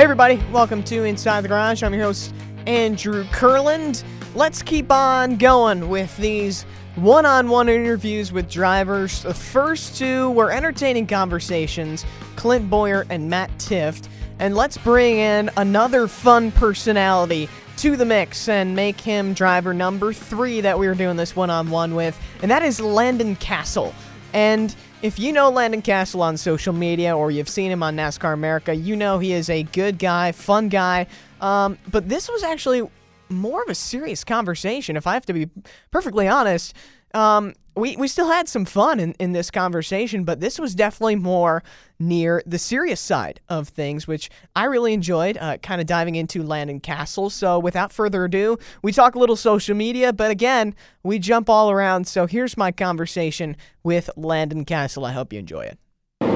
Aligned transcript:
Hey, 0.00 0.04
everybody, 0.04 0.40
welcome 0.50 0.82
to 0.84 1.04
Inside 1.04 1.42
the 1.42 1.48
Garage. 1.48 1.82
I'm 1.82 1.92
your 1.92 2.04
host, 2.04 2.32
Andrew 2.66 3.22
Kurland. 3.24 4.02
Let's 4.34 4.62
keep 4.62 4.90
on 4.90 5.36
going 5.36 5.90
with 5.90 6.16
these 6.16 6.62
one 6.94 7.26
on 7.26 7.50
one 7.50 7.68
interviews 7.68 8.32
with 8.32 8.50
drivers. 8.50 9.22
The 9.22 9.34
first 9.34 9.98
two 9.98 10.30
were 10.30 10.52
entertaining 10.52 11.06
conversations 11.06 12.06
Clint 12.36 12.70
Bowyer 12.70 13.04
and 13.10 13.28
Matt 13.28 13.50
Tifft. 13.58 14.08
And 14.38 14.56
let's 14.56 14.78
bring 14.78 15.18
in 15.18 15.50
another 15.58 16.08
fun 16.08 16.50
personality 16.52 17.46
to 17.76 17.94
the 17.94 18.06
mix 18.06 18.48
and 18.48 18.74
make 18.74 18.98
him 18.98 19.34
driver 19.34 19.74
number 19.74 20.14
three 20.14 20.62
that 20.62 20.78
we 20.78 20.86
were 20.88 20.94
doing 20.94 21.18
this 21.18 21.36
one 21.36 21.50
on 21.50 21.68
one 21.68 21.94
with, 21.94 22.18
and 22.40 22.50
that 22.50 22.62
is 22.62 22.80
Landon 22.80 23.36
Cassill. 23.36 23.92
And 24.32 24.74
if 25.02 25.18
you 25.18 25.32
know 25.32 25.50
Landon 25.50 25.82
Cassill 25.82 26.20
on 26.20 26.36
social 26.36 26.72
media 26.72 27.16
or 27.16 27.30
you've 27.30 27.48
seen 27.48 27.70
him 27.70 27.82
on 27.82 27.96
NASCAR 27.96 28.34
America, 28.34 28.74
you 28.74 28.96
know 28.96 29.18
he 29.18 29.32
is 29.32 29.48
a 29.48 29.62
good 29.62 29.98
guy, 29.98 30.32
fun 30.32 30.68
guy. 30.68 31.06
Um, 31.40 31.78
but 31.90 32.08
this 32.08 32.28
was 32.28 32.42
actually 32.42 32.86
more 33.30 33.62
of 33.62 33.68
a 33.68 33.74
serious 33.74 34.24
conversation, 34.24 34.96
if 34.96 35.06
I 35.06 35.14
have 35.14 35.24
to 35.26 35.32
be 35.32 35.48
perfectly 35.90 36.28
honest. 36.28 36.74
Um, 37.14 37.54
we, 37.80 37.96
we 37.96 38.06
still 38.06 38.28
had 38.28 38.48
some 38.48 38.64
fun 38.64 39.00
in, 39.00 39.12
in 39.14 39.32
this 39.32 39.50
conversation, 39.50 40.24
but 40.24 40.40
this 40.40 40.58
was 40.58 40.74
definitely 40.74 41.16
more 41.16 41.62
near 41.98 42.42
the 42.46 42.58
serious 42.58 43.00
side 43.00 43.40
of 43.48 43.68
things, 43.68 44.06
which 44.06 44.30
I 44.54 44.64
really 44.64 44.92
enjoyed, 44.92 45.36
uh, 45.38 45.56
kind 45.58 45.80
of 45.80 45.86
diving 45.86 46.14
into 46.14 46.42
Landon 46.42 46.80
Cassill. 46.80 47.30
So 47.30 47.58
without 47.58 47.92
further 47.92 48.24
ado, 48.24 48.58
we 48.82 48.92
talk 48.92 49.14
a 49.14 49.18
little 49.18 49.36
social 49.36 49.74
media, 49.74 50.12
but 50.12 50.30
again, 50.30 50.74
we 51.02 51.18
jump 51.18 51.48
all 51.50 51.70
around. 51.70 52.06
So 52.06 52.26
here's 52.26 52.56
my 52.56 52.70
conversation 52.70 53.56
with 53.82 54.10
Landon 54.16 54.64
Cassill. 54.64 55.06
I 55.06 55.12
hope 55.12 55.32
you 55.32 55.38
enjoy 55.38 55.62
it. 55.62 55.78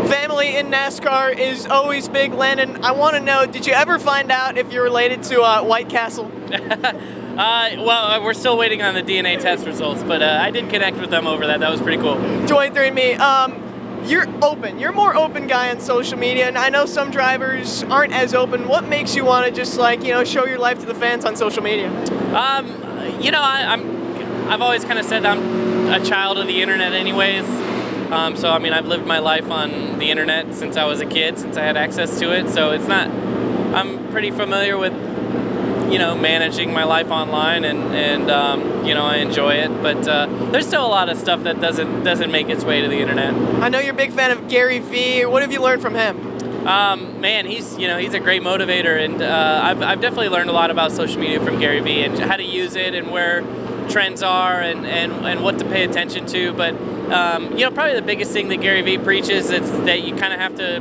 Family 0.08 0.56
in 0.56 0.68
NASCAR 0.68 1.38
is 1.38 1.66
always 1.66 2.08
big. 2.08 2.32
Landon, 2.32 2.84
I 2.84 2.92
want 2.92 3.14
to 3.16 3.20
know, 3.20 3.46
did 3.46 3.66
you 3.66 3.72
ever 3.72 3.98
find 3.98 4.30
out 4.30 4.58
if 4.58 4.72
you're 4.72 4.82
related 4.82 5.22
to 5.24 5.42
uh, 5.42 5.62
White 5.62 5.88
Castle? 5.88 6.30
Uh, 7.36 7.70
well, 7.78 8.12
uh, 8.12 8.22
we're 8.22 8.32
still 8.32 8.56
waiting 8.56 8.80
on 8.80 8.94
the 8.94 9.02
DNA 9.02 9.40
test 9.40 9.66
results, 9.66 10.04
but 10.04 10.22
uh, 10.22 10.38
I 10.40 10.52
did 10.52 10.70
connect 10.70 10.98
with 10.98 11.10
them 11.10 11.26
over 11.26 11.48
that. 11.48 11.58
That 11.60 11.70
was 11.70 11.80
pretty 11.80 12.00
cool. 12.00 12.14
23andMe. 12.14 13.18
Um, 13.18 13.60
you're 14.06 14.26
open. 14.44 14.78
You're 14.78 14.92
more 14.92 15.16
open 15.16 15.48
guy 15.48 15.70
on 15.70 15.80
social 15.80 16.16
media, 16.16 16.46
and 16.46 16.56
I 16.56 16.68
know 16.68 16.86
some 16.86 17.10
drivers 17.10 17.82
aren't 17.84 18.12
as 18.12 18.34
open. 18.34 18.68
What 18.68 18.86
makes 18.86 19.16
you 19.16 19.24
want 19.24 19.46
to 19.46 19.52
just 19.52 19.78
like 19.78 20.04
you 20.04 20.12
know 20.12 20.22
show 20.22 20.46
your 20.46 20.58
life 20.58 20.78
to 20.80 20.86
the 20.86 20.94
fans 20.94 21.24
on 21.24 21.34
social 21.34 21.62
media? 21.62 21.90
Um, 22.36 22.66
you 23.20 23.30
know, 23.30 23.40
I, 23.40 23.64
I'm. 23.72 24.04
I've 24.48 24.60
always 24.60 24.84
kind 24.84 24.98
of 24.98 25.06
said 25.06 25.24
I'm 25.24 25.88
a 25.90 26.04
child 26.04 26.38
of 26.38 26.46
the 26.46 26.60
internet, 26.60 26.92
anyways. 26.92 27.48
Um, 28.12 28.36
so 28.36 28.50
I 28.50 28.58
mean, 28.58 28.74
I've 28.74 28.86
lived 28.86 29.06
my 29.06 29.18
life 29.18 29.50
on 29.50 29.98
the 29.98 30.10
internet 30.10 30.54
since 30.54 30.76
I 30.76 30.84
was 30.84 31.00
a 31.00 31.06
kid, 31.06 31.38
since 31.38 31.56
I 31.56 31.62
had 31.62 31.76
access 31.76 32.18
to 32.20 32.30
it. 32.30 32.50
So 32.50 32.70
it's 32.70 32.86
not. 32.86 33.08
I'm 33.08 34.10
pretty 34.10 34.30
familiar 34.30 34.76
with 34.76 34.92
you 35.90 35.98
know 35.98 36.16
managing 36.16 36.72
my 36.72 36.84
life 36.84 37.10
online 37.10 37.64
and 37.64 37.94
and 37.94 38.30
um, 38.30 38.84
you 38.84 38.94
know 38.94 39.04
I 39.04 39.16
enjoy 39.16 39.54
it. 39.54 39.68
But 39.82 40.06
uh, 40.08 40.26
there's 40.50 40.66
still 40.66 40.84
a 40.84 40.88
lot 40.88 41.08
of 41.08 41.18
stuff 41.18 41.42
that 41.44 41.60
doesn't 41.60 42.04
doesn't 42.04 42.30
make 42.30 42.48
its 42.48 42.64
way 42.64 42.80
to 42.80 42.88
the 42.88 42.98
internet. 42.98 43.34
I 43.62 43.68
know 43.68 43.78
you're 43.78 43.94
a 43.94 43.96
big 43.96 44.12
fan 44.12 44.30
of 44.30 44.48
Gary 44.48 44.78
Vee. 44.78 45.26
What 45.26 45.42
have 45.42 45.52
you 45.52 45.60
learned 45.60 45.82
from 45.82 45.94
him? 45.94 46.32
Um, 46.66 47.20
man 47.20 47.44
he's 47.44 47.76
you 47.76 47.86
know 47.88 47.98
he's 47.98 48.14
a 48.14 48.20
great 48.20 48.42
motivator. 48.42 49.04
And 49.04 49.22
uh, 49.22 49.60
I've, 49.62 49.82
I've 49.82 50.00
definitely 50.00 50.30
learned 50.30 50.50
a 50.50 50.54
lot 50.54 50.70
about 50.70 50.92
social 50.92 51.20
media 51.20 51.44
from 51.44 51.58
Gary 51.58 51.80
Vee 51.80 52.02
and 52.04 52.18
how 52.18 52.36
to 52.36 52.44
use 52.44 52.74
it 52.76 52.94
and 52.94 53.10
where 53.10 53.42
trends 53.88 54.22
are 54.22 54.60
and, 54.60 54.86
and, 54.86 55.12
and 55.26 55.44
what 55.44 55.58
to 55.58 55.64
pay 55.66 55.84
attention 55.84 56.24
to. 56.26 56.52
But 56.54 56.74
um, 57.12 57.52
you 57.52 57.64
know 57.64 57.70
probably 57.70 57.94
the 57.94 58.02
biggest 58.02 58.32
thing 58.32 58.48
that 58.48 58.60
Gary 58.62 58.82
Vee 58.82 58.98
preaches 58.98 59.50
is 59.50 59.70
that 59.84 60.02
you 60.02 60.16
kind 60.16 60.32
of 60.32 60.40
have 60.40 60.56
to 60.56 60.80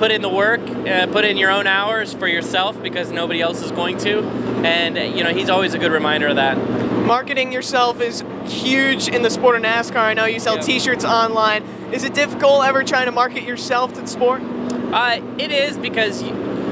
put 0.00 0.10
in 0.10 0.22
the 0.22 0.30
work, 0.30 0.62
uh, 0.62 1.06
put 1.08 1.26
in 1.26 1.36
your 1.36 1.50
own 1.50 1.66
hours 1.66 2.14
for 2.14 2.26
yourself 2.26 2.82
because 2.82 3.12
nobody 3.12 3.42
else 3.42 3.62
is 3.62 3.70
going 3.70 3.98
to. 3.98 4.22
And, 4.64 4.96
uh, 4.96 5.02
you 5.02 5.22
know, 5.22 5.30
he's 5.30 5.50
always 5.50 5.74
a 5.74 5.78
good 5.78 5.92
reminder 5.92 6.26
of 6.28 6.36
that. 6.36 6.56
Marketing 7.04 7.52
yourself 7.52 8.00
is 8.00 8.24
huge 8.46 9.08
in 9.08 9.20
the 9.20 9.28
sport 9.28 9.56
of 9.56 9.62
NASCAR. 9.62 9.98
I 9.98 10.14
know 10.14 10.24
you 10.24 10.40
sell 10.40 10.56
yeah. 10.56 10.62
t 10.62 10.80
shirts 10.80 11.04
online. 11.04 11.64
Is 11.92 12.04
it 12.04 12.14
difficult 12.14 12.64
ever 12.64 12.82
trying 12.82 13.06
to 13.06 13.12
market 13.12 13.42
yourself 13.42 13.92
to 13.92 14.00
the 14.00 14.06
sport? 14.06 14.40
Uh, 14.42 15.20
it 15.38 15.52
is 15.52 15.76
because. 15.76 16.24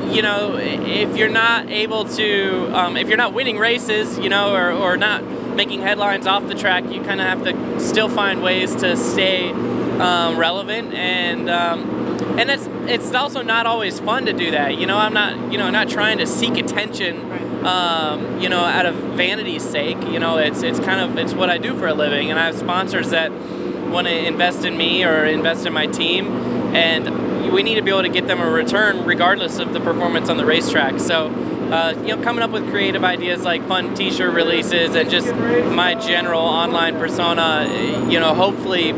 You, 0.08 0.22
know, 0.22 0.56
if 0.56 1.18
you're 1.18 1.28
not 1.28 1.68
able 1.68 2.06
to, 2.06 2.74
um, 2.74 2.96
if 2.96 3.08
you're 3.08 3.18
not 3.18 3.34
winning 3.34 3.58
races, 3.58 4.18
you 4.18 4.30
know, 4.30 4.54
or, 4.54 4.72
or 4.72 4.96
not 4.96 5.22
making 5.22 5.82
headlines 5.82 6.26
off 6.26 6.48
the 6.48 6.54
track, 6.54 6.84
you 6.84 7.02
kind 7.02 7.20
of 7.20 7.26
have 7.26 7.44
to 7.44 7.78
still 7.78 8.08
find 8.08 8.42
ways 8.42 8.74
to 8.76 8.96
stay 8.96 9.50
um, 9.50 10.38
relevant 10.38 10.94
and 10.94 11.50
um, 11.50 12.07
and 12.22 12.50
it's 12.50 12.66
it's 12.90 13.12
also 13.14 13.42
not 13.42 13.66
always 13.66 14.00
fun 14.00 14.26
to 14.26 14.32
do 14.32 14.50
that. 14.50 14.78
You 14.78 14.86
know, 14.86 14.96
I'm 14.96 15.12
not 15.12 15.52
you 15.52 15.58
know 15.58 15.70
not 15.70 15.88
trying 15.88 16.18
to 16.18 16.26
seek 16.26 16.56
attention. 16.56 17.26
Um, 17.64 18.40
you 18.40 18.48
know, 18.48 18.60
out 18.60 18.86
of 18.86 18.94
vanity's 18.94 19.64
sake. 19.68 20.00
You 20.06 20.20
know, 20.20 20.38
it's 20.38 20.62
it's 20.62 20.78
kind 20.80 21.00
of 21.00 21.18
it's 21.18 21.34
what 21.34 21.50
I 21.50 21.58
do 21.58 21.76
for 21.76 21.88
a 21.88 21.94
living, 21.94 22.30
and 22.30 22.38
I 22.38 22.46
have 22.46 22.56
sponsors 22.56 23.10
that 23.10 23.32
want 23.32 24.06
to 24.06 24.26
invest 24.26 24.64
in 24.64 24.76
me 24.76 25.04
or 25.04 25.24
invest 25.24 25.66
in 25.66 25.72
my 25.72 25.86
team, 25.86 26.26
and 26.74 27.52
we 27.52 27.62
need 27.62 27.74
to 27.74 27.82
be 27.82 27.90
able 27.90 28.02
to 28.02 28.08
get 28.08 28.26
them 28.26 28.40
a 28.40 28.48
return 28.48 29.04
regardless 29.04 29.58
of 29.58 29.72
the 29.72 29.80
performance 29.80 30.28
on 30.28 30.36
the 30.36 30.46
racetrack. 30.46 31.00
So. 31.00 31.34
Uh, 31.68 31.92
you 32.00 32.16
know, 32.16 32.22
coming 32.22 32.42
up 32.42 32.50
with 32.50 32.66
creative 32.70 33.04
ideas 33.04 33.42
like 33.42 33.62
fun 33.68 33.94
T-shirt 33.94 34.32
releases 34.32 34.94
and 34.94 35.10
just 35.10 35.34
my 35.34 35.94
general 35.94 36.40
online 36.40 36.96
persona, 36.96 37.68
you 38.08 38.18
know, 38.18 38.32
hopefully, 38.32 38.92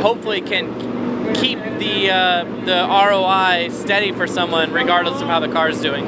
hopefully 0.00 0.40
can 0.40 0.72
keep 1.34 1.58
the 1.78 2.10
uh, 2.10 2.44
the 2.64 2.86
ROI 2.88 3.70
steady 3.70 4.12
for 4.12 4.26
someone, 4.26 4.72
regardless 4.72 5.20
of 5.20 5.28
how 5.28 5.40
the 5.40 5.48
car 5.48 5.68
is 5.68 5.80
doing. 5.80 6.06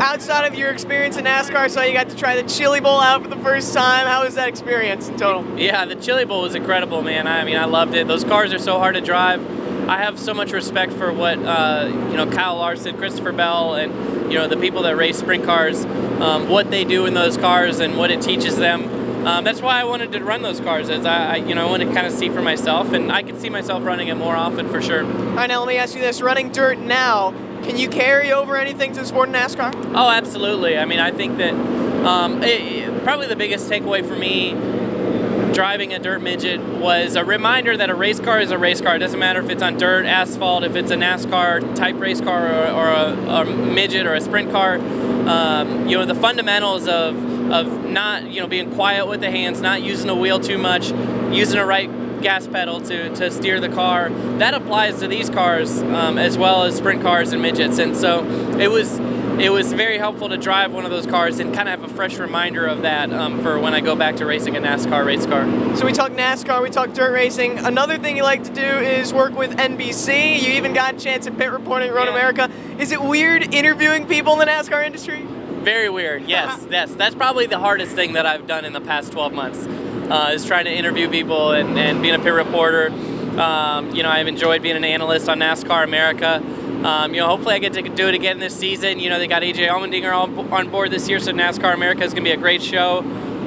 Outside 0.00 0.46
of 0.46 0.54
your 0.54 0.70
experience 0.70 1.16
in 1.16 1.24
NASCAR, 1.24 1.70
so 1.70 1.82
you 1.82 1.92
got 1.92 2.08
to 2.08 2.16
try 2.16 2.40
the 2.40 2.48
Chili 2.48 2.80
Bowl 2.80 3.00
out 3.00 3.22
for 3.22 3.28
the 3.28 3.36
first 3.36 3.74
time. 3.74 4.06
How 4.06 4.24
was 4.24 4.34
that 4.34 4.48
experience 4.48 5.08
in 5.08 5.16
total? 5.16 5.44
Yeah, 5.58 5.84
the 5.84 5.96
Chili 5.96 6.24
Bowl 6.24 6.42
was 6.42 6.54
incredible, 6.54 7.02
man. 7.02 7.26
I 7.26 7.44
mean, 7.44 7.56
I 7.56 7.64
loved 7.64 7.94
it. 7.94 8.06
Those 8.06 8.24
cars 8.24 8.52
are 8.52 8.58
so 8.58 8.78
hard 8.78 8.94
to 8.94 9.00
drive. 9.00 9.40
I 9.88 9.98
have 9.98 10.18
so 10.18 10.34
much 10.34 10.52
respect 10.52 10.92
for 10.92 11.12
what 11.12 11.38
uh, 11.38 11.86
you 12.10 12.16
know 12.16 12.30
Kyle 12.30 12.56
Larson, 12.56 12.96
Christopher 12.96 13.32
Bell, 13.32 13.74
and 13.74 14.30
you 14.30 14.38
know 14.38 14.46
the 14.46 14.56
people 14.56 14.82
that 14.82 14.96
race 14.96 15.18
sprint 15.18 15.44
cars, 15.44 15.84
um, 15.84 16.48
what 16.48 16.70
they 16.70 16.84
do 16.84 17.06
in 17.06 17.14
those 17.14 17.36
cars, 17.36 17.80
and 17.80 17.96
what 17.96 18.10
it 18.10 18.20
teaches 18.20 18.56
them 18.56 18.97
um, 19.28 19.44
that's 19.44 19.60
why 19.60 19.78
I 19.78 19.84
wanted 19.84 20.12
to 20.12 20.24
run 20.24 20.40
those 20.40 20.58
cars. 20.58 20.88
As 20.88 21.04
I, 21.04 21.34
I, 21.34 21.36
you 21.36 21.54
know, 21.54 21.66
I 21.66 21.70
want 21.70 21.82
to 21.82 21.92
kind 21.92 22.06
of 22.06 22.14
see 22.14 22.30
for 22.30 22.40
myself, 22.40 22.94
and 22.94 23.12
I 23.12 23.22
can 23.22 23.38
see 23.38 23.50
myself 23.50 23.84
running 23.84 24.08
it 24.08 24.14
more 24.14 24.34
often 24.34 24.70
for 24.70 24.80
sure. 24.80 25.04
All 25.04 25.34
right, 25.34 25.46
now 25.46 25.58
let 25.58 25.68
me 25.68 25.76
ask 25.76 25.94
you 25.94 26.00
this: 26.00 26.22
running 26.22 26.50
dirt 26.50 26.78
now, 26.78 27.32
can 27.62 27.76
you 27.76 27.90
carry 27.90 28.32
over 28.32 28.56
anything 28.56 28.94
to 28.94 29.00
the 29.00 29.06
sport 29.06 29.28
NASCAR? 29.28 29.92
Oh, 29.94 30.08
absolutely. 30.08 30.78
I 30.78 30.86
mean, 30.86 30.98
I 30.98 31.10
think 31.10 31.36
that 31.36 31.52
um, 32.06 32.42
it, 32.42 33.04
probably 33.04 33.26
the 33.26 33.36
biggest 33.36 33.68
takeaway 33.68 34.06
for 34.06 34.16
me 34.16 34.54
driving 35.52 35.92
a 35.92 35.98
dirt 35.98 36.22
midget 36.22 36.60
was 36.60 37.16
a 37.16 37.24
reminder 37.24 37.76
that 37.76 37.90
a 37.90 37.94
race 37.94 38.20
car 38.20 38.40
is 38.40 38.50
a 38.50 38.56
race 38.56 38.80
car. 38.80 38.96
It 38.96 39.00
doesn't 39.00 39.18
matter 39.18 39.40
if 39.40 39.50
it's 39.50 39.62
on 39.62 39.76
dirt, 39.76 40.06
asphalt, 40.06 40.64
if 40.64 40.76
it's 40.76 40.90
a 40.90 40.96
NASCAR 40.96 41.74
type 41.74 41.98
race 41.98 42.20
car 42.20 42.46
or, 42.46 42.70
or 42.70 42.88
a, 42.88 43.42
a, 43.42 43.44
midget 43.44 44.06
or 44.06 44.14
a 44.14 44.20
sprint 44.20 44.52
car. 44.52 44.76
Um, 44.76 45.88
you 45.88 45.98
know, 45.98 46.06
the 46.06 46.14
fundamentals 46.14 46.86
of 46.86 47.16
of 47.50 47.84
not 47.84 48.24
you 48.30 48.40
know 48.40 48.46
being 48.46 48.72
quiet 48.74 49.06
with 49.06 49.20
the 49.20 49.30
hands, 49.30 49.60
not 49.60 49.82
using 49.82 50.06
the 50.06 50.14
wheel 50.14 50.40
too 50.40 50.58
much, 50.58 50.90
using 51.32 51.58
the 51.58 51.64
right 51.64 51.90
gas 52.20 52.46
pedal 52.46 52.80
to, 52.80 53.14
to 53.14 53.30
steer 53.30 53.60
the 53.60 53.68
car. 53.68 54.10
That 54.38 54.54
applies 54.54 55.00
to 55.00 55.08
these 55.08 55.30
cars 55.30 55.80
um, 55.82 56.18
as 56.18 56.36
well 56.36 56.64
as 56.64 56.76
sprint 56.76 57.02
cars 57.02 57.32
and 57.32 57.42
midgets. 57.42 57.78
And 57.78 57.96
so 57.96 58.24
it 58.58 58.70
was 58.70 58.98
it 59.40 59.52
was 59.52 59.72
very 59.72 59.98
helpful 59.98 60.28
to 60.30 60.36
drive 60.36 60.72
one 60.72 60.84
of 60.84 60.90
those 60.90 61.06
cars 61.06 61.38
and 61.38 61.54
kind 61.54 61.68
of 61.68 61.80
have 61.80 61.88
a 61.88 61.94
fresh 61.94 62.18
reminder 62.18 62.66
of 62.66 62.82
that 62.82 63.12
um, 63.12 63.40
for 63.40 63.60
when 63.60 63.72
I 63.72 63.80
go 63.80 63.94
back 63.94 64.16
to 64.16 64.26
racing 64.26 64.56
a 64.56 64.60
NASCAR 64.60 65.04
race 65.06 65.26
car. 65.26 65.44
So 65.76 65.86
we 65.86 65.92
talk 65.92 66.10
NASCAR, 66.10 66.60
we 66.60 66.70
talk 66.70 66.92
dirt 66.92 67.12
racing. 67.12 67.56
Another 67.58 67.98
thing 67.98 68.16
you 68.16 68.24
like 68.24 68.42
to 68.44 68.52
do 68.52 68.62
is 68.62 69.14
work 69.14 69.36
with 69.36 69.52
NBC. 69.56 70.42
You 70.42 70.54
even 70.54 70.72
got 70.72 70.96
a 70.96 70.98
chance 70.98 71.28
at 71.28 71.38
pit 71.38 71.52
reporting 71.52 71.88
at 71.88 71.94
Road 71.94 72.06
yeah. 72.06 72.10
America. 72.10 72.50
Is 72.80 72.90
it 72.90 73.00
weird 73.00 73.54
interviewing 73.54 74.08
people 74.08 74.32
in 74.32 74.40
the 74.40 74.46
NASCAR 74.46 74.84
industry? 74.84 75.24
Very 75.62 75.88
weird. 75.88 76.28
Yes, 76.28 76.66
yes. 76.70 76.92
That's 76.94 77.14
probably 77.14 77.46
the 77.46 77.58
hardest 77.58 77.94
thing 77.94 78.14
that 78.14 78.26
I've 78.26 78.46
done 78.46 78.64
in 78.64 78.72
the 78.72 78.80
past 78.80 79.12
12 79.12 79.32
months. 79.32 79.66
Uh, 79.66 80.30
is 80.32 80.46
trying 80.46 80.64
to 80.64 80.72
interview 80.72 81.08
people 81.10 81.52
and, 81.52 81.78
and 81.78 82.00
being 82.00 82.14
a 82.14 82.18
pit 82.18 82.32
reporter. 82.32 82.90
Um, 83.38 83.94
you 83.94 84.02
know, 84.02 84.08
I've 84.08 84.26
enjoyed 84.26 84.62
being 84.62 84.76
an 84.76 84.84
analyst 84.84 85.28
on 85.28 85.38
NASCAR 85.38 85.84
America. 85.84 86.42
Um, 86.84 87.12
you 87.12 87.20
know, 87.20 87.26
hopefully 87.26 87.54
I 87.54 87.58
get 87.58 87.74
to 87.74 87.82
do 87.82 88.08
it 88.08 88.14
again 88.14 88.38
this 88.38 88.56
season. 88.56 89.00
You 89.00 89.10
know, 89.10 89.18
they 89.18 89.26
got 89.26 89.42
AJ 89.42 89.68
Allmendinger 89.68 90.16
on, 90.16 90.52
on 90.52 90.70
board 90.70 90.90
this 90.90 91.08
year, 91.08 91.20
so 91.20 91.32
NASCAR 91.32 91.74
America 91.74 92.04
is 92.04 92.14
going 92.14 92.24
to 92.24 92.30
be 92.30 92.34
a 92.34 92.36
great 92.36 92.62
show. 92.62 93.00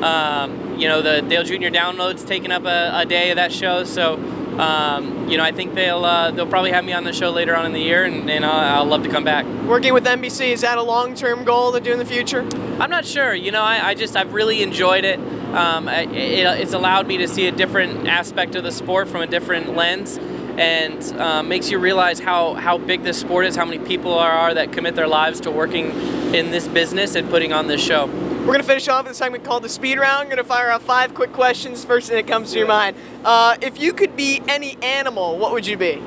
Um, 0.03 0.77
you 0.77 0.87
know, 0.87 1.01
the 1.01 1.21
Dale 1.21 1.43
Jr. 1.43 1.67
downloads 1.67 2.27
taking 2.27 2.51
up 2.51 2.65
a, 2.65 2.91
a 2.93 3.05
day 3.05 3.31
of 3.31 3.37
that 3.37 3.51
show, 3.51 3.83
so 3.83 4.17
um, 4.59 5.29
you 5.29 5.37
know, 5.37 5.43
I 5.43 5.51
think 5.51 5.73
they'll 5.73 6.03
uh, 6.03 6.31
they'll 6.31 6.47
probably 6.47 6.71
have 6.71 6.83
me 6.83 6.93
on 6.93 7.03
the 7.03 7.13
show 7.13 7.29
later 7.29 7.55
on 7.55 7.65
in 7.65 7.73
the 7.73 7.79
year, 7.79 8.03
and, 8.03 8.29
and 8.29 8.45
I'll, 8.45 8.81
I'll 8.81 8.85
love 8.85 9.03
to 9.03 9.09
come 9.09 9.23
back. 9.23 9.45
Working 9.65 9.93
with 9.93 10.05
NBC 10.05 10.49
is 10.51 10.61
that 10.61 10.77
a 10.77 10.83
long 10.83 11.15
term 11.15 11.43
goal 11.43 11.71
to 11.71 11.79
do 11.79 11.91
in 11.91 11.99
the 11.99 12.05
future? 12.05 12.47
I'm 12.79 12.89
not 12.89 13.05
sure. 13.05 13.33
You 13.33 13.51
know, 13.51 13.61
I, 13.61 13.89
I 13.89 13.93
just 13.93 14.15
I've 14.15 14.33
really 14.33 14.61
enjoyed 14.61 15.05
it. 15.05 15.19
Um, 15.53 15.87
it. 15.87 16.13
It's 16.13 16.73
allowed 16.73 17.07
me 17.07 17.17
to 17.17 17.27
see 17.27 17.47
a 17.47 17.51
different 17.51 18.07
aspect 18.07 18.55
of 18.55 18.63
the 18.63 18.71
sport 18.71 19.07
from 19.07 19.21
a 19.21 19.27
different 19.27 19.75
lens, 19.75 20.17
and 20.57 21.01
uh, 21.19 21.43
makes 21.43 21.71
you 21.71 21.79
realize 21.79 22.19
how, 22.19 22.53
how 22.53 22.77
big 22.77 23.03
this 23.03 23.19
sport 23.19 23.45
is, 23.45 23.55
how 23.55 23.65
many 23.65 23.79
people 23.79 24.13
are, 24.13 24.31
are 24.31 24.53
that 24.53 24.71
commit 24.71 24.95
their 24.95 25.07
lives 25.07 25.39
to 25.41 25.51
working 25.51 25.91
in 26.33 26.51
this 26.51 26.67
business 26.67 27.15
and 27.15 27.29
putting 27.29 27.53
on 27.53 27.67
this 27.67 27.81
show. 27.81 28.07
We're 28.41 28.53
gonna 28.53 28.63
finish 28.63 28.87
off 28.87 29.03
with 29.03 29.11
a 29.11 29.15
segment 29.15 29.43
called 29.43 29.61
the 29.61 29.69
speed 29.69 29.99
round. 29.99 30.27
We're 30.27 30.35
gonna 30.35 30.47
fire 30.47 30.71
out 30.71 30.81
five 30.81 31.13
quick 31.13 31.31
questions. 31.31 31.85
First 31.85 32.09
thing 32.09 32.17
that 32.17 32.25
comes 32.25 32.51
to 32.53 32.57
your 32.57 32.67
mind. 32.67 32.97
Uh, 33.23 33.55
if 33.61 33.79
you 33.79 33.93
could 33.93 34.15
be 34.15 34.41
any 34.47 34.81
animal, 34.81 35.37
what 35.37 35.51
would 35.51 35.67
you 35.67 35.77
be? 35.77 36.01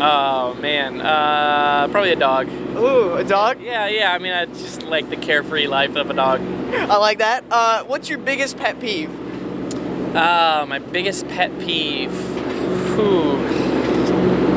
Oh 0.00 0.54
man, 0.54 1.02
uh, 1.02 1.88
probably 1.88 2.10
a 2.10 2.16
dog. 2.16 2.48
Ooh, 2.48 3.12
a 3.16 3.22
dog. 3.22 3.60
Yeah, 3.60 3.86
yeah. 3.88 4.14
I 4.14 4.18
mean, 4.18 4.32
I 4.32 4.46
just 4.46 4.82
like 4.84 5.10
the 5.10 5.16
carefree 5.16 5.66
life 5.66 5.94
of 5.94 6.08
a 6.08 6.14
dog. 6.14 6.40
I 6.72 6.96
like 6.96 7.18
that. 7.18 7.44
Uh, 7.50 7.84
what's 7.84 8.08
your 8.08 8.18
biggest 8.18 8.56
pet 8.56 8.80
peeve? 8.80 9.10
Uh, 10.16 10.64
my 10.66 10.78
biggest 10.78 11.28
pet 11.28 11.56
peeve. 11.60 12.12
Whew. 12.96 13.36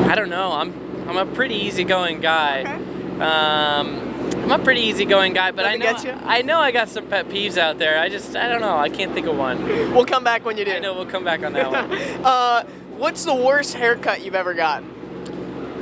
I 0.08 0.14
don't 0.14 0.30
know. 0.30 0.52
I'm 0.52 0.72
I'm 1.06 1.18
a 1.18 1.26
pretty 1.26 1.56
easygoing 1.56 2.20
guy. 2.22 2.60
Okay. 2.60 3.22
Um, 3.22 4.05
I'm 4.34 4.60
a 4.60 4.62
pretty 4.62 4.82
easygoing 4.82 5.32
guy, 5.32 5.50
but 5.50 5.66
I 5.66 5.76
know? 5.76 5.94
I 6.24 6.42
know 6.42 6.60
I 6.60 6.70
got 6.70 6.88
some 6.88 7.06
pet 7.08 7.28
peeves 7.28 7.58
out 7.58 7.78
there. 7.78 7.98
I 7.98 8.08
just 8.08 8.36
I 8.36 8.48
don't 8.48 8.60
know. 8.60 8.76
I 8.76 8.88
can't 8.88 9.12
think 9.12 9.26
of 9.26 9.36
one. 9.36 9.62
We'll 9.92 10.04
come 10.06 10.22
back 10.24 10.44
when 10.44 10.56
you 10.56 10.64
do. 10.64 10.72
I 10.72 10.78
know 10.78 10.94
we'll 10.94 11.06
come 11.06 11.24
back 11.24 11.42
on 11.42 11.52
that 11.54 11.70
one. 11.70 11.86
Uh, 12.24 12.64
what's 12.96 13.24
the 13.24 13.34
worst 13.34 13.74
haircut 13.74 14.24
you've 14.24 14.34
ever 14.34 14.54
gotten? 14.54 14.92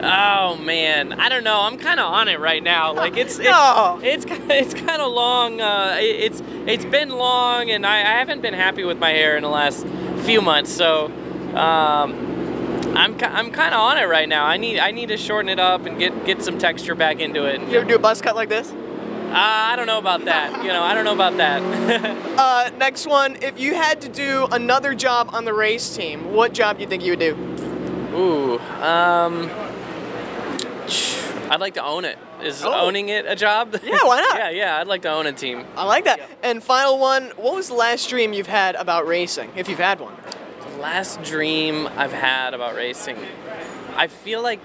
Oh 0.02 0.56
man, 0.56 1.12
I 1.14 1.28
don't 1.28 1.44
know. 1.44 1.60
I'm 1.62 1.78
kind 1.78 1.98
of 2.00 2.06
on 2.06 2.28
it 2.28 2.38
right 2.40 2.62
now. 2.62 2.92
Like 3.04 3.16
it's 3.16 3.38
it's 3.38 3.48
No. 3.48 4.00
it's, 4.02 4.24
it's 4.28 4.74
kind 4.74 5.00
of 5.02 5.12
long. 5.12 5.60
Uh, 5.60 5.96
it's 5.98 6.42
it's 6.66 6.84
been 6.84 7.10
long, 7.10 7.70
and 7.70 7.86
I, 7.86 7.98
I 7.98 8.18
haven't 8.18 8.40
been 8.42 8.54
happy 8.54 8.84
with 8.84 8.98
my 8.98 9.10
hair 9.10 9.36
in 9.36 9.42
the 9.42 9.48
last 9.48 9.86
few 10.24 10.40
months. 10.40 10.72
So 10.72 11.06
um, 11.54 12.33
I'm 12.96 13.14
I'm 13.22 13.50
kind 13.50 13.74
of 13.74 13.80
on 13.80 13.98
it 13.98 14.04
right 14.04 14.28
now. 14.28 14.44
I 14.44 14.56
need 14.56 14.78
I 14.78 14.90
need 14.90 15.08
to 15.08 15.16
shorten 15.16 15.48
it 15.48 15.58
up 15.58 15.86
and 15.86 15.98
get 15.98 16.24
get 16.24 16.42
some 16.42 16.58
texture 16.58 16.94
back 16.94 17.20
into 17.20 17.44
it. 17.44 17.60
You 17.62 17.78
ever 17.78 17.84
do 17.88 17.96
a 17.96 17.98
buzz 17.98 18.20
cut 18.22 18.36
like 18.36 18.48
this? 18.48 18.70
Uh, 18.70 19.36
I 19.36 19.74
don't 19.74 19.86
know 19.88 19.98
about 19.98 20.26
that. 20.26 20.62
You 20.62 20.68
know, 20.70 20.82
I 20.82 20.94
don't 20.94 21.04
know 21.04 21.14
about 21.14 21.36
that. 21.38 22.20
Uh, 22.34 22.68
next 22.78 23.06
one. 23.06 23.36
If 23.42 23.60
you 23.60 23.74
had 23.74 24.00
to 24.00 24.08
do 24.08 24.48
another 24.50 24.92
job 24.92 25.30
on 25.32 25.44
the 25.44 25.54
race 25.54 25.94
team, 25.96 26.32
what 26.32 26.52
job 26.52 26.76
do 26.78 26.82
you 26.82 26.88
think 26.88 27.04
you 27.04 27.12
would 27.12 27.20
do? 27.20 27.34
Ooh, 28.12 28.58
um, 28.82 29.48
I'd 31.48 31.60
like 31.60 31.74
to 31.74 31.84
own 31.84 32.04
it. 32.04 32.18
Is 32.42 32.64
Oh. 32.64 32.72
owning 32.72 33.08
it 33.08 33.24
a 33.26 33.36
job? 33.36 33.76
Yeah, 33.84 33.98
why 34.02 34.20
not? 34.20 34.36
yeah, 34.38 34.50
yeah. 34.50 34.78
I'd 34.80 34.88
like 34.88 35.02
to 35.02 35.10
own 35.12 35.26
a 35.26 35.32
team. 35.32 35.64
I 35.76 35.84
like 35.84 36.04
that. 36.06 36.20
And 36.42 36.60
final 36.62 36.98
one. 36.98 37.30
What 37.36 37.54
was 37.54 37.68
the 37.68 37.74
last 37.74 38.08
dream 38.08 38.32
you've 38.32 38.48
had 38.48 38.74
about 38.74 39.06
racing, 39.06 39.52
if 39.54 39.68
you've 39.68 39.78
had 39.78 40.00
one? 40.00 40.14
Last 40.84 41.22
dream 41.22 41.88
I've 41.96 42.12
had 42.12 42.52
about 42.52 42.74
racing. 42.74 43.16
I 43.96 44.06
feel 44.06 44.42
like 44.42 44.60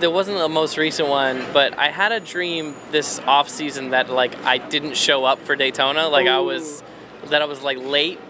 there 0.00 0.10
wasn't 0.10 0.36
the 0.36 0.50
most 0.50 0.76
recent 0.76 1.08
one, 1.08 1.46
but 1.54 1.78
I 1.78 1.88
had 1.90 2.12
a 2.12 2.20
dream 2.20 2.74
this 2.90 3.18
off 3.20 3.48
season 3.48 3.90
that 3.90 4.10
like 4.10 4.36
I 4.44 4.58
didn't 4.58 4.98
show 4.98 5.24
up 5.24 5.38
for 5.38 5.56
Daytona. 5.56 6.08
Like 6.08 6.26
I 6.26 6.40
was 6.40 6.82
that 7.30 7.40
I 7.40 7.46
was 7.46 7.62
like 7.62 7.78
late 7.78 8.20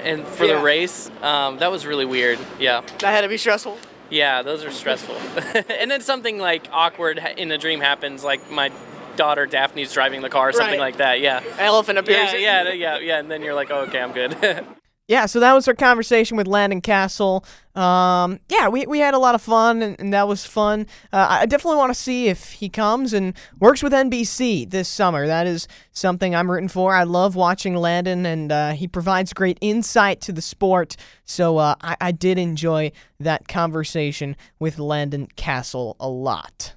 and 0.00 0.26
for 0.26 0.44
Yeah. 0.44 0.58
the 0.58 0.62
race. 0.62 1.10
Um, 1.22 1.56
that 1.56 1.70
was 1.70 1.86
really 1.86 2.04
weird. 2.04 2.38
Yeah. 2.58 2.82
That 2.98 3.12
had 3.12 3.22
to 3.22 3.28
be 3.28 3.38
stressful. 3.38 3.78
Yeah, 4.10 4.42
those 4.42 4.62
are 4.62 4.70
stressful. 4.70 5.16
and 5.80 5.90
then 5.90 6.02
something 6.02 6.36
like 6.38 6.66
awkward 6.70 7.18
in 7.38 7.50
a 7.50 7.56
dream 7.56 7.80
happens, 7.80 8.22
like 8.22 8.50
my 8.50 8.70
daughter 9.16 9.46
Daphne's 9.46 9.90
driving 9.94 10.20
the 10.20 10.28
car 10.28 10.50
or 10.50 10.52
something 10.52 10.78
Right. 10.78 10.92
like 10.92 10.96
that. 10.98 11.20
Yeah. 11.20 11.42
Elephant 11.58 11.98
appears. 11.98 12.34
Yeah, 12.34 12.64
yeah, 12.64 12.72
yeah, 12.72 12.98
yeah. 12.98 13.18
And 13.20 13.30
then 13.30 13.40
you're 13.40 13.54
like, 13.54 13.70
oh, 13.70 13.86
okay, 13.88 14.00
I'm 14.02 14.12
good. 14.12 14.36
Yeah, 15.10 15.26
so 15.26 15.40
that 15.40 15.54
was 15.54 15.66
our 15.66 15.74
conversation 15.74 16.36
with 16.36 16.46
Landon 16.46 16.80
Cassill. 16.80 17.44
Um, 17.76 18.38
yeah, 18.48 18.68
we, 18.68 18.86
we 18.86 19.00
had 19.00 19.12
a 19.12 19.18
lot 19.18 19.34
of 19.34 19.42
fun, 19.42 19.82
and, 19.82 19.98
and 19.98 20.12
that 20.12 20.28
was 20.28 20.46
fun. 20.46 20.86
Uh, 21.12 21.26
I 21.30 21.46
definitely 21.46 21.78
want 21.78 21.92
to 21.92 22.00
see 22.00 22.28
if 22.28 22.52
he 22.52 22.68
comes 22.68 23.12
and 23.12 23.34
works 23.58 23.82
with 23.82 23.92
NBC 23.92 24.70
this 24.70 24.88
summer. 24.88 25.26
That 25.26 25.48
is 25.48 25.66
something 25.90 26.32
I'm 26.32 26.48
rooting 26.48 26.68
for. 26.68 26.94
I 26.94 27.02
love 27.02 27.34
watching 27.34 27.74
Landon, 27.74 28.24
and 28.24 28.52
uh, 28.52 28.70
he 28.70 28.86
provides 28.86 29.32
great 29.32 29.58
insight 29.60 30.20
to 30.20 30.32
the 30.32 30.40
sport. 30.40 30.94
So 31.24 31.58
uh, 31.58 31.74
I, 31.80 31.96
I 32.00 32.12
did 32.12 32.38
enjoy 32.38 32.92
that 33.18 33.48
conversation 33.48 34.36
with 34.60 34.78
Landon 34.78 35.26
Cassill 35.36 35.96
a 35.98 36.08
lot. 36.08 36.74